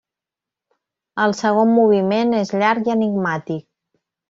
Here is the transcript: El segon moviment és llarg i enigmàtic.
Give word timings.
El 1.25 1.35
segon 1.41 1.69
moviment 1.75 2.33
és 2.41 2.55
llarg 2.63 2.91
i 2.91 2.97
enigmàtic. 2.97 3.63